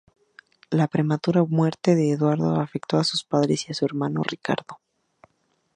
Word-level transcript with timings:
La 0.71 0.87
prematura 0.87 1.43
muerte 1.43 1.93
de 1.93 2.09
Eduardo 2.09 2.59
afectó 2.59 2.97
a 2.97 3.03
sus 3.03 3.23
padres 3.23 3.67
y 3.67 3.71
a 3.71 3.75
su 3.75 3.85
hermano 3.85 4.23
Ricardo. 4.23 4.79